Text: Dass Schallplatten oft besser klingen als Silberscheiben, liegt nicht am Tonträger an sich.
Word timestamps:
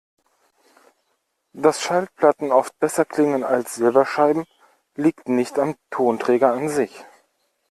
Dass 1.53 1.79
Schallplatten 1.79 2.51
oft 2.51 2.79
besser 2.79 3.05
klingen 3.05 3.43
als 3.43 3.75
Silberscheiben, 3.75 4.45
liegt 4.95 5.29
nicht 5.29 5.59
am 5.59 5.75
Tonträger 5.91 6.53
an 6.53 6.69
sich. 6.69 7.05